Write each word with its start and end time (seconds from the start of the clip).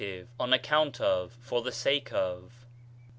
on 0.39 0.51
account 0.51 0.99
of, 0.99 1.31
for 1.31 1.61
the 1.61 1.71
sake 1.71 2.11
of. 2.11 2.65